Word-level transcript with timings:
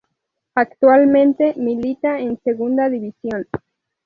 Actualmente 0.55 1.53
milita 1.57 2.19
en 2.19 2.41
Segunda 2.41 2.89
División. 2.89 3.47